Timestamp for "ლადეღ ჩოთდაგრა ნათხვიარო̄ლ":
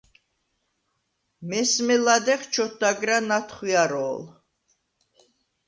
2.05-4.21